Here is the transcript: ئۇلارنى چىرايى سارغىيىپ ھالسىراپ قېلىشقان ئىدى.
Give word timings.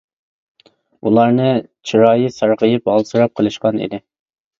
ئۇلارنى 1.09 1.49
چىرايى 1.89 2.31
سارغىيىپ 2.37 2.89
ھالسىراپ 2.93 3.35
قېلىشقان 3.41 3.79
ئىدى. 3.85 4.01